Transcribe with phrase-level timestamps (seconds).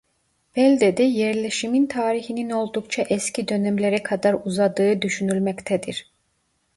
[0.55, 6.11] Beldede yerleşimin tarihinin oldukça eski dönemlere kadar uzadığı düşünülmektedir.